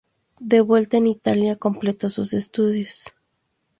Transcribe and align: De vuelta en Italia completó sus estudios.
De 0.39 0.61
vuelta 0.61 0.97
en 0.97 1.05
Italia 1.05 1.57
completó 1.57 2.09
sus 2.09 2.33
estudios. 2.33 3.13